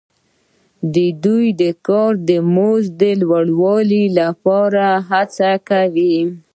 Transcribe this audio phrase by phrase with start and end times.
[1.23, 6.17] دوی د کار د مزد د لوړوالي لپاره هڅې کوي